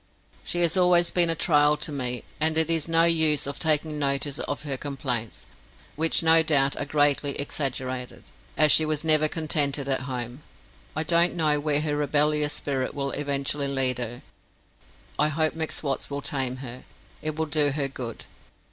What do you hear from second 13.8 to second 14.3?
her.